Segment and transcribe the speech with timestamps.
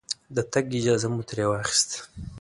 [0.35, 1.97] د تګ اجازه مو ترې واخسته.